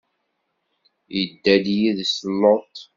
Idda-d 1.19 1.65
yid-s 1.79 2.15
Luṭ. 2.39 2.73